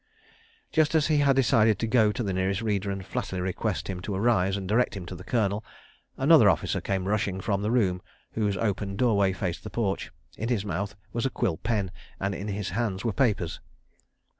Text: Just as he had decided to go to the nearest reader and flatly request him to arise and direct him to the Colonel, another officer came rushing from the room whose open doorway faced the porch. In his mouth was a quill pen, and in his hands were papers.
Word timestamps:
Just 0.71 0.95
as 0.95 1.05
he 1.05 1.17
had 1.19 1.35
decided 1.35 1.77
to 1.77 1.85
go 1.85 2.11
to 2.11 2.23
the 2.23 2.33
nearest 2.33 2.63
reader 2.63 2.89
and 2.89 3.05
flatly 3.05 3.39
request 3.39 3.87
him 3.87 3.99
to 4.01 4.15
arise 4.15 4.57
and 4.57 4.67
direct 4.67 4.97
him 4.97 5.05
to 5.05 5.13
the 5.15 5.23
Colonel, 5.23 5.63
another 6.17 6.49
officer 6.49 6.81
came 6.81 7.07
rushing 7.07 7.39
from 7.39 7.61
the 7.61 7.69
room 7.69 8.01
whose 8.31 8.57
open 8.57 8.95
doorway 8.95 9.31
faced 9.31 9.63
the 9.63 9.69
porch. 9.69 10.09
In 10.37 10.49
his 10.49 10.65
mouth 10.65 10.95
was 11.13 11.27
a 11.27 11.29
quill 11.29 11.57
pen, 11.57 11.91
and 12.19 12.33
in 12.33 12.47
his 12.47 12.69
hands 12.69 13.05
were 13.05 13.13
papers. 13.13 13.59